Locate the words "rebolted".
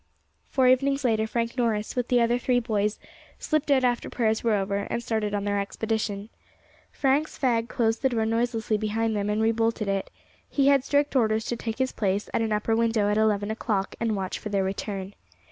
9.43-9.87